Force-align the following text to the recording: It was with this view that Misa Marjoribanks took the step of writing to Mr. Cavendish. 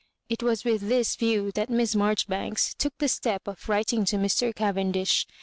It 0.29 0.41
was 0.41 0.63
with 0.63 0.81
this 0.89 1.15
view 1.15 1.51
that 1.51 1.69
Misa 1.69 1.95
Marjoribanks 1.95 2.73
took 2.73 2.97
the 2.97 3.07
step 3.07 3.47
of 3.47 3.69
writing 3.69 4.03
to 4.05 4.15
Mr. 4.15 4.51
Cavendish. 4.51 5.27